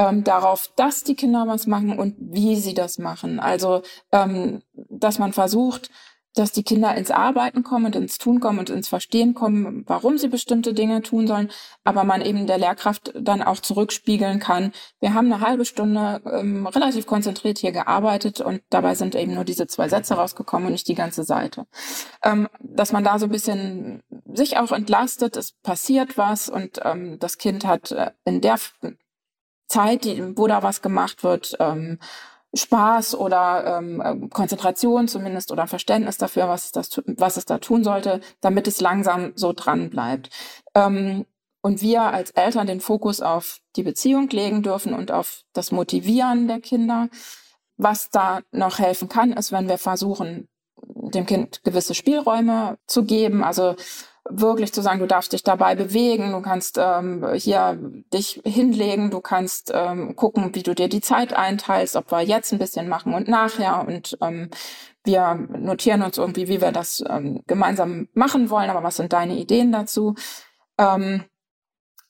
[0.00, 3.38] ähm, darauf, dass die Kinder was machen und wie sie das machen.
[3.38, 3.82] Also,
[4.12, 5.90] ähm, dass man versucht,
[6.34, 10.16] dass die Kinder ins Arbeiten kommen und ins Tun kommen und ins Verstehen kommen, warum
[10.16, 11.50] sie bestimmte Dinge tun sollen,
[11.82, 14.72] aber man eben der Lehrkraft dann auch zurückspiegeln kann.
[15.00, 19.44] Wir haben eine halbe Stunde ähm, relativ konzentriert hier gearbeitet und dabei sind eben nur
[19.44, 21.66] diese zwei Sätze rausgekommen und nicht die ganze Seite.
[22.22, 27.18] Ähm, dass man da so ein bisschen sich auch entlastet, es passiert was und ähm,
[27.18, 28.56] das Kind hat äh, in der
[29.70, 31.98] Zeit, die, wo da was gemacht wird, ähm,
[32.52, 37.84] Spaß oder ähm, Konzentration zumindest oder Verständnis dafür, was es, das, was es da tun
[37.84, 40.30] sollte, damit es langsam so dran bleibt.
[40.74, 41.26] Ähm,
[41.62, 46.48] und wir als Eltern den Fokus auf die Beziehung legen dürfen und auf das Motivieren
[46.48, 47.08] der Kinder.
[47.76, 53.44] Was da noch helfen kann, ist, wenn wir versuchen, dem Kind gewisse Spielräume zu geben.
[53.44, 53.76] Also
[54.30, 57.78] wirklich zu sagen, du darfst dich dabei bewegen, du kannst ähm, hier
[58.12, 62.52] dich hinlegen, du kannst ähm, gucken, wie du dir die Zeit einteilst, ob wir jetzt
[62.52, 64.50] ein bisschen machen und nachher und ähm,
[65.04, 69.36] wir notieren uns irgendwie, wie wir das ähm, gemeinsam machen wollen, aber was sind deine
[69.36, 70.14] Ideen dazu?
[70.78, 71.24] Ähm,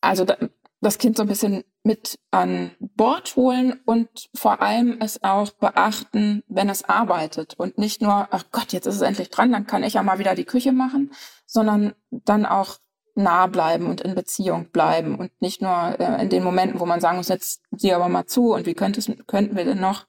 [0.01, 0.37] also da,
[0.81, 6.43] das Kind so ein bisschen mit an Bord holen und vor allem es auch beachten,
[6.47, 9.83] wenn es arbeitet und nicht nur, ach Gott, jetzt ist es endlich dran, dann kann
[9.83, 11.13] ich ja mal wieder die Küche machen,
[11.47, 12.79] sondern dann auch
[13.15, 17.01] nah bleiben und in Beziehung bleiben und nicht nur äh, in den Momenten, wo man
[17.01, 20.07] sagen muss, jetzt sieh aber mal zu und wie könnte es, könnten wir denn noch,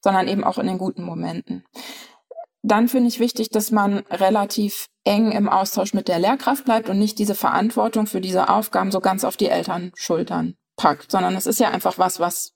[0.00, 1.64] sondern eben auch in den guten Momenten.
[2.62, 6.98] dann finde ich wichtig, dass man relativ eng im Austausch mit der Lehrkraft bleibt und
[6.98, 11.60] nicht diese Verantwortung für diese Aufgaben so ganz auf die Elternschultern packt, sondern es ist
[11.60, 12.54] ja einfach was, was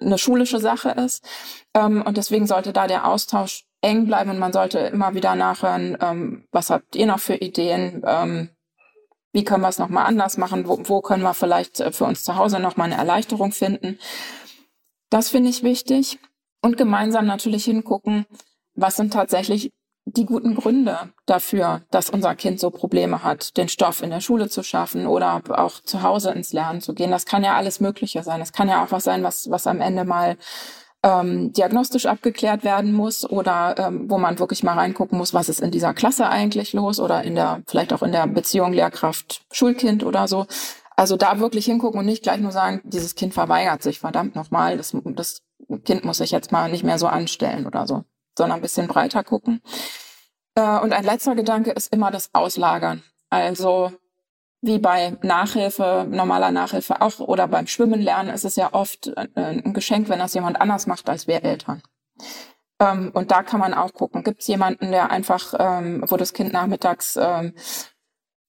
[0.00, 1.24] eine schulische Sache ist.
[1.74, 5.96] Ähm, und deswegen sollte da der Austausch eng bleiben und man sollte immer wieder nachhören,
[6.00, 8.02] ähm, was habt ihr noch für Ideen?
[8.06, 8.50] Ähm,
[9.32, 10.66] wie können wir es nochmal anders machen?
[10.66, 13.98] Wo, wo können wir vielleicht äh, für uns zu Hause nochmal eine Erleichterung finden?
[15.08, 16.18] Das finde ich wichtig.
[16.62, 18.26] Und gemeinsam natürlich hingucken,
[18.74, 19.72] was sind tatsächlich
[20.04, 24.48] die guten Gründe dafür, dass unser Kind so Probleme hat, den Stoff in der Schule
[24.48, 27.10] zu schaffen oder auch zu Hause ins Lernen zu gehen.
[27.10, 28.40] Das kann ja alles Mögliche sein.
[28.40, 30.36] Es kann ja auch was sein, was, was am Ende mal
[31.02, 35.60] ähm, diagnostisch abgeklärt werden muss oder ähm, wo man wirklich mal reingucken muss, was ist
[35.60, 40.28] in dieser Klasse eigentlich los oder in der, vielleicht auch in der Beziehung Lehrkraft-Schulkind oder
[40.28, 40.46] so.
[40.96, 44.76] Also da wirklich hingucken und nicht gleich nur sagen, dieses Kind verweigert sich, verdammt nochmal,
[44.76, 45.40] das, das
[45.84, 48.04] Kind muss sich jetzt mal nicht mehr so anstellen oder so
[48.40, 49.60] sondern ein bisschen breiter gucken.
[50.54, 53.02] Äh, und ein letzter Gedanke ist immer das Auslagern.
[53.28, 53.92] Also
[54.62, 59.28] wie bei Nachhilfe, normaler Nachhilfe auch oder beim Schwimmen lernen ist es ja oft äh,
[59.34, 61.82] ein Geschenk, wenn das jemand anders macht als wir Eltern.
[62.80, 66.32] Ähm, und da kann man auch gucken, gibt es jemanden, der einfach, ähm, wo das
[66.32, 67.54] Kind nachmittags ähm,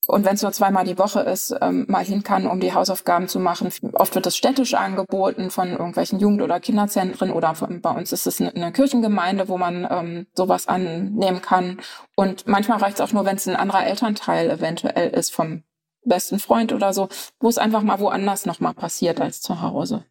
[0.08, 3.28] und wenn es nur zweimal die Woche ist, ähm, mal hin kann, um die Hausaufgaben
[3.28, 3.72] zu machen.
[3.94, 8.26] Oft wird das städtisch angeboten von irgendwelchen Jugend- oder Kinderzentren oder von, bei uns ist
[8.26, 11.80] es eine, eine Kirchengemeinde, wo man ähm, sowas annehmen kann.
[12.16, 15.64] Und manchmal reicht es auch nur, wenn es ein anderer Elternteil eventuell ist vom
[16.04, 17.10] besten Freund oder so,
[17.40, 20.06] wo es einfach mal woanders nochmal passiert als zu Hause.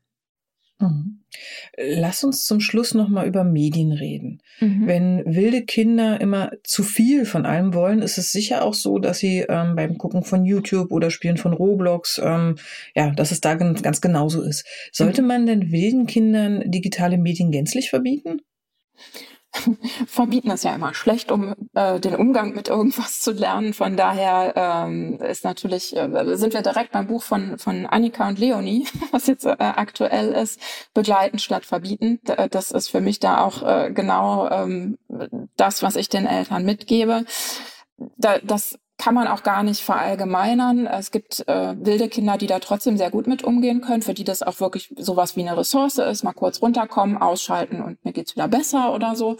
[0.80, 1.20] Mhm.
[1.76, 4.42] Lass uns zum Schluss noch mal über Medien reden.
[4.60, 4.86] Mhm.
[4.86, 9.18] Wenn wilde Kinder immer zu viel von allem wollen, ist es sicher auch so, dass
[9.18, 12.56] sie ähm, beim Gucken von YouTube oder Spielen von Roblox, ähm,
[12.94, 14.66] ja, dass es da ganz genauso ist.
[14.90, 15.28] Sollte mhm.
[15.28, 18.40] man denn wilden Kindern digitale Medien gänzlich verbieten?
[20.06, 23.74] Verbieten ist ja immer schlecht, um äh, den Umgang mit irgendwas zu lernen.
[23.74, 28.38] Von daher ähm, ist natürlich, äh, sind wir direkt beim Buch von, von Annika und
[28.38, 30.60] Leonie, was jetzt äh, aktuell ist,
[30.94, 32.20] begleiten statt verbieten.
[32.50, 34.98] Das ist für mich da auch äh, genau ähm,
[35.56, 37.24] das, was ich den Eltern mitgebe.
[38.16, 40.86] Da, das kann man auch gar nicht verallgemeinern.
[40.86, 44.24] Es gibt äh, wilde Kinder, die da trotzdem sehr gut mit umgehen können, für die
[44.24, 48.36] das auch wirklich sowas wie eine Ressource ist, mal kurz runterkommen, ausschalten und mir geht's
[48.36, 49.38] wieder besser oder so.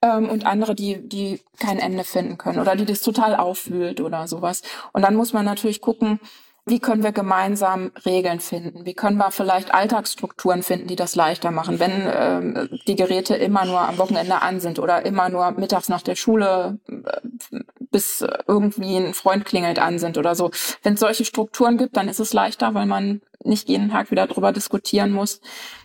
[0.00, 4.26] Ähm, und andere, die, die kein Ende finden können oder die das total aufwühlt oder
[4.26, 4.62] sowas.
[4.94, 6.18] Und dann muss man natürlich gucken,
[6.66, 8.86] wie können wir gemeinsam Regeln finden?
[8.86, 13.66] Wie können wir vielleicht Alltagsstrukturen finden, die das leichter machen, wenn äh, die Geräte immer
[13.66, 17.58] nur am Wochenende an sind oder immer nur mittags nach der Schule äh,
[17.94, 20.50] bis irgendwie ein Freund klingelt an sind oder so.
[20.82, 24.26] Wenn es solche Strukturen gibt, dann ist es leichter, weil man nicht jeden Tag wieder
[24.26, 25.40] drüber diskutieren muss.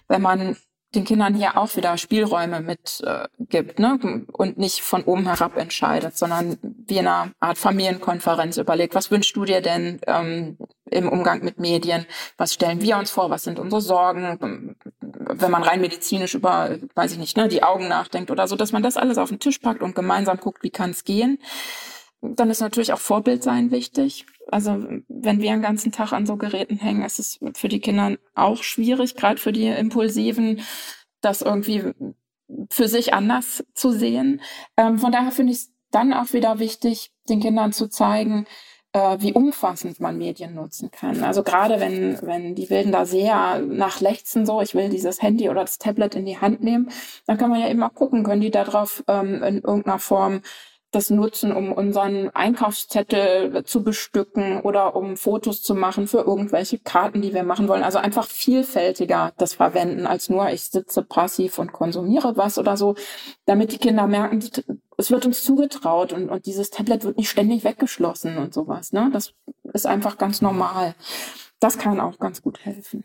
[0.08, 0.58] Wenn man
[0.96, 4.26] den Kindern hier auch wieder Spielräume mit äh, gibt ne?
[4.32, 9.36] und nicht von oben herab entscheidet, sondern wie in einer Art Familienkonferenz überlegt, was wünschst
[9.36, 10.58] du dir denn ähm,
[10.90, 12.08] im Umgang mit Medien?
[12.38, 13.30] Was stellen wir uns vor?
[13.30, 14.76] Was sind unsere Sorgen?
[15.00, 18.72] Wenn man rein medizinisch über, weiß ich nicht, ne, die Augen nachdenkt oder so, dass
[18.72, 21.38] man das alles auf den Tisch packt und gemeinsam guckt, wie kann es gehen.
[22.22, 24.26] Dann ist natürlich auch Vorbild sein wichtig.
[24.52, 28.18] Also wenn wir einen ganzen Tag an so Geräten hängen, ist es für die Kinder
[28.36, 30.62] auch schwierig, gerade für die Impulsiven,
[31.22, 31.94] das irgendwie
[32.70, 34.42] für sich anders zu sehen.
[34.76, 38.46] Ähm, von daher finde ich es dann auch wieder wichtig, den Kindern zu zeigen,
[38.94, 41.24] äh, wie umfassend man Medien nutzen kann.
[41.24, 45.50] Also gerade wenn, wenn die Wilden da sehr nach lechzen, so, ich will dieses Handy
[45.50, 46.90] oder das Tablet in die Hand nehmen,
[47.28, 50.42] dann kann man ja eben auch gucken, können die darauf ähm, in irgendeiner Form
[50.92, 57.22] das nutzen, um unseren Einkaufszettel zu bestücken oder um Fotos zu machen für irgendwelche Karten,
[57.22, 57.84] die wir machen wollen.
[57.84, 62.96] Also einfach vielfältiger das verwenden als nur ich sitze passiv und konsumiere was oder so,
[63.46, 64.40] damit die Kinder merken,
[64.98, 68.92] es wird uns zugetraut und, und dieses Tablet wird nicht ständig weggeschlossen und sowas.
[68.92, 69.10] Ne?
[69.14, 69.34] Das
[69.74, 70.96] ist einfach ganz normal.
[71.60, 73.04] Das kann auch ganz gut helfen.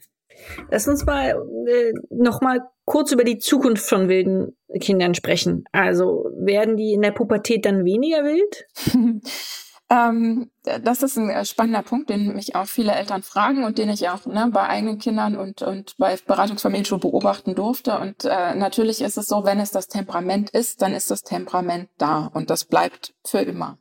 [0.71, 5.65] Lass uns mal äh, noch mal kurz über die Zukunft von wilden Kindern sprechen.
[5.73, 8.67] Also werden die in der Pubertät dann weniger wild?
[9.91, 13.89] ähm, das ist ein äh, spannender Punkt, den mich auch viele Eltern fragen und den
[13.89, 17.99] ich auch ne, bei eigenen Kindern und, und bei Beratungsfamilien schon beobachten durfte.
[17.99, 21.89] Und äh, natürlich ist es so, wenn es das Temperament ist, dann ist das Temperament
[21.99, 23.79] da und das bleibt für immer.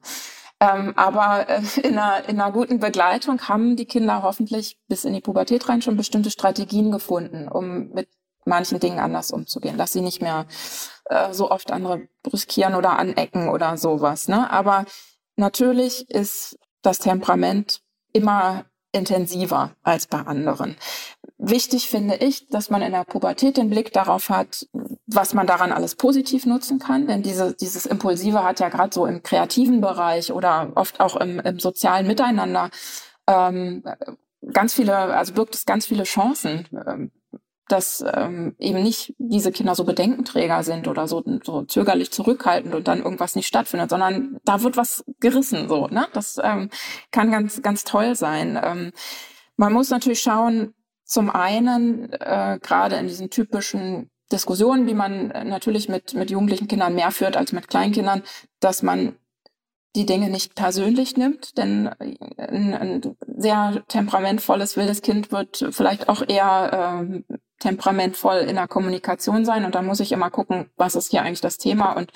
[0.63, 5.13] Ähm, aber äh, in, einer, in einer guten Begleitung haben die Kinder hoffentlich bis in
[5.13, 8.07] die Pubertät rein schon bestimmte Strategien gefunden, um mit
[8.45, 10.45] manchen Dingen anders umzugehen, dass sie nicht mehr
[11.05, 14.29] äh, so oft andere brüskieren oder anecken oder sowas.
[14.29, 14.49] Ne?
[14.49, 14.85] Aber
[15.35, 17.81] natürlich ist das Temperament
[18.13, 20.77] immer intensiver als bei anderen.
[21.43, 24.67] Wichtig finde ich, dass man in der Pubertät den Blick darauf hat,
[25.07, 27.07] was man daran alles positiv nutzen kann.
[27.07, 31.39] Denn diese, dieses Impulsive hat ja gerade so im kreativen Bereich oder oft auch im,
[31.39, 32.69] im sozialen Miteinander
[33.27, 33.83] ähm,
[34.51, 36.67] ganz viele, also birgt es ganz viele Chancen.
[36.85, 37.11] Ähm,
[37.69, 42.87] dass ähm, eben nicht diese Kinder so Bedenkenträger sind oder so, so zögerlich zurückhaltend und
[42.87, 45.87] dann irgendwas nicht stattfindet, sondern da wird was gerissen so.
[45.87, 46.05] Ne?
[46.13, 46.69] Das ähm,
[47.11, 48.59] kann ganz, ganz toll sein.
[48.61, 48.91] Ähm,
[49.55, 50.73] man muss natürlich schauen,
[51.03, 56.95] zum einen, äh, gerade in diesen typischen Diskussionen, die man natürlich mit, mit jugendlichen Kindern
[56.95, 58.23] mehr führt als mit Kleinkindern,
[58.59, 59.15] dass man
[59.95, 66.23] die Dinge nicht persönlich nimmt, denn ein, ein sehr temperamentvolles wildes Kind wird vielleicht auch
[66.27, 71.11] eher äh, temperamentvoll in der Kommunikation sein und dann muss ich immer gucken, was ist
[71.11, 72.11] hier eigentlich das Thema und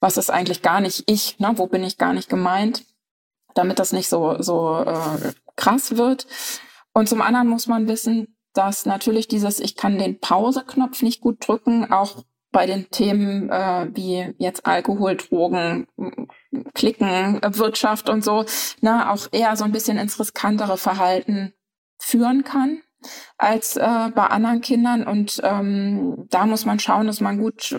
[0.00, 1.52] was ist eigentlich gar nicht ich, ne?
[1.56, 2.84] wo bin ich gar nicht gemeint,
[3.54, 6.26] damit das nicht so, so äh, krass wird.
[6.94, 11.46] Und zum anderen muss man wissen, dass natürlich dieses Ich kann den Pause-Knopf nicht gut
[11.46, 15.88] drücken, auch bei den Themen äh, wie jetzt Alkohol, Drogen,
[16.72, 18.44] Klicken, Wirtschaft und so,
[18.80, 21.52] ne, auch eher so ein bisschen ins riskantere Verhalten
[21.98, 22.80] führen kann
[23.36, 25.04] als äh, bei anderen Kindern.
[25.04, 27.76] Und ähm, da muss man schauen, dass man gut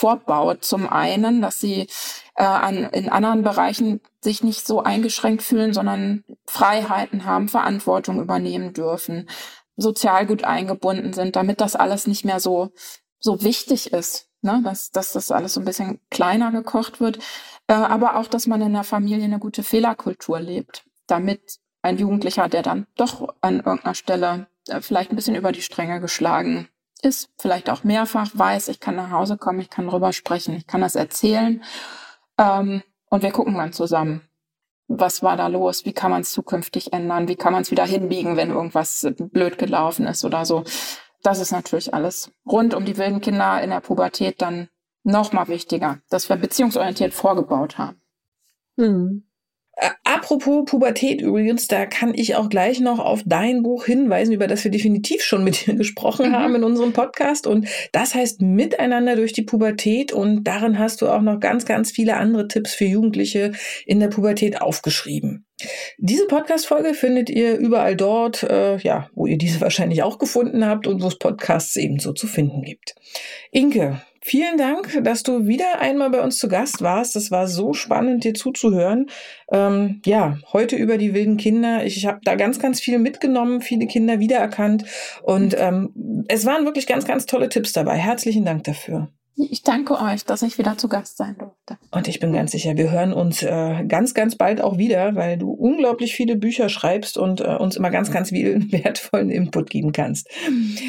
[0.00, 0.64] fortbaut.
[0.64, 1.86] Zum einen, dass sie
[2.34, 8.72] äh, an, in anderen Bereichen sich nicht so eingeschränkt fühlen, sondern Freiheiten haben, Verantwortung übernehmen
[8.72, 9.28] dürfen,
[9.76, 12.70] sozial gut eingebunden sind, damit das alles nicht mehr so,
[13.18, 14.28] so wichtig ist.
[14.40, 14.62] Ne?
[14.64, 17.18] Dass, dass das alles so ein bisschen kleiner gekocht wird.
[17.66, 22.48] Äh, aber auch, dass man in der Familie eine gute Fehlerkultur lebt, damit ein Jugendlicher,
[22.48, 26.68] der dann doch an irgendeiner Stelle äh, vielleicht ein bisschen über die Stränge geschlagen
[27.00, 30.66] ist, vielleicht auch mehrfach weiß, ich kann nach Hause kommen, ich kann drüber sprechen, ich
[30.66, 31.62] kann das erzählen.
[32.38, 34.22] Ähm, und wir gucken dann zusammen,
[34.88, 37.84] was war da los, wie kann man es zukünftig ändern, wie kann man es wieder
[37.84, 40.64] hinbiegen, wenn irgendwas blöd gelaufen ist oder so.
[41.22, 44.68] Das ist natürlich alles rund um die wilden Kinder in der Pubertät dann
[45.02, 48.00] noch mal wichtiger, dass wir beziehungsorientiert vorgebaut haben.
[48.76, 49.29] Hm.
[49.80, 54.46] Äh, apropos Pubertät übrigens, da kann ich auch gleich noch auf dein Buch hinweisen, über
[54.46, 56.32] das wir definitiv schon mit dir gesprochen mhm.
[56.34, 57.46] haben in unserem Podcast.
[57.46, 60.12] Und das heißt Miteinander durch die Pubertät.
[60.12, 63.52] Und darin hast du auch noch ganz, ganz viele andere Tipps für Jugendliche
[63.86, 65.46] in der Pubertät aufgeschrieben.
[65.96, 70.86] Diese Podcast-Folge findet ihr überall dort, äh, ja, wo ihr diese wahrscheinlich auch gefunden habt
[70.86, 72.94] und wo es Podcasts ebenso zu finden gibt.
[73.50, 77.16] Inke, Vielen Dank, dass du wieder einmal bei uns zu Gast warst.
[77.16, 79.06] Das war so spannend, dir zuzuhören.
[79.50, 81.84] Ähm, ja, heute über die wilden Kinder.
[81.84, 84.84] Ich, ich habe da ganz, ganz viel mitgenommen, viele Kinder wiedererkannt.
[85.24, 87.96] Und ähm, es waren wirklich ganz, ganz tolle Tipps dabei.
[87.96, 89.08] Herzlichen Dank dafür.
[89.50, 91.78] Ich danke euch, dass ich wieder zu Gast sein durfte.
[91.90, 95.38] Und ich bin ganz sicher, wir hören uns äh, ganz, ganz bald auch wieder, weil
[95.38, 99.92] du unglaublich viele Bücher schreibst und äh, uns immer ganz, ganz viel wertvollen Input geben
[99.92, 100.28] kannst.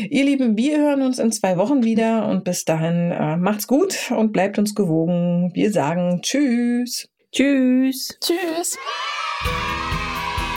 [0.09, 4.11] Ihr Lieben, wir hören uns in zwei Wochen wieder und bis dahin äh, macht's gut
[4.11, 5.51] und bleibt uns gewogen.
[5.53, 7.09] Wir sagen Tschüss.
[7.31, 8.17] Tschüss.
[8.19, 8.77] Tschüss.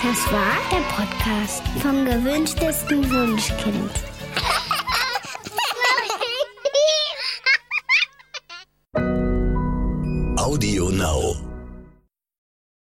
[0.02, 4.13] Das war der Podcast vom gewünschtesten Wunschkind.
[10.54, 11.53] Audio Now.